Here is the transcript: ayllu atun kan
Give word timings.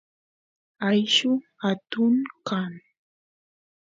ayllu 0.87 1.33
atun 1.69 2.15
kan 2.47 2.73